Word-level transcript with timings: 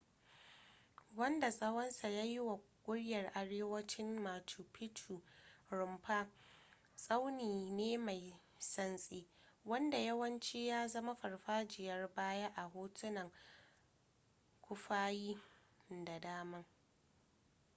wanda 1.17 1.47
tsawonsa 1.57 2.09
ya 2.09 2.23
yi 2.23 2.39
wa 2.39 2.59
ƙuryar 2.85 3.31
arewacin 3.33 4.19
machu 4.23 4.63
picchu 4.73 5.21
rumfa 5.69 6.27
tsauni 6.95 7.69
ne 7.71 7.97
mai 7.97 8.33
santsi 8.59 9.27
wanda 9.65 9.97
yawanci 9.97 10.67
ya 10.67 10.87
zama 10.87 11.15
farfajiyar 11.15 12.09
baya 12.15 12.53
a 12.55 12.63
hotunan 12.67 13.31
kufayin 14.61 15.41
da 16.05 16.19
dama 16.19 16.63